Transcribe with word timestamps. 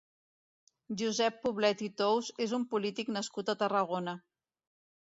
Josep 1.01 1.37
Poblet 1.43 1.85
i 1.89 1.91
Tous 2.03 2.33
és 2.49 2.57
un 2.61 2.67
polític 2.75 3.15
nascut 3.19 3.55
a 3.55 3.59
Tarragona. 3.63 4.21